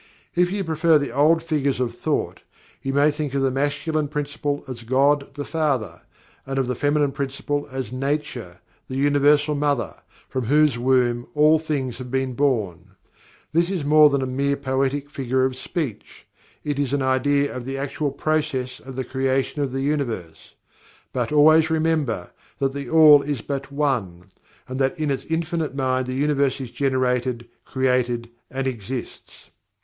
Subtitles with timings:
[0.33, 2.41] If you prefer the old figures of thought,
[2.81, 6.01] you may think of the Masculine Principle as GOD, the Father,
[6.43, 11.99] and of the Feminine Principle as NATURE, the Universal Mother, from whose womb all things
[11.99, 12.95] have been born.
[13.53, 16.25] This is more than a mere poetic figure of speech
[16.63, 20.55] it is an idea of the actual process of the creation of the Universe.
[21.13, 24.31] But always remember, that THE ALL is but One,
[24.67, 29.51] and that in its Infinite Mind the Universe is generated, created and exists.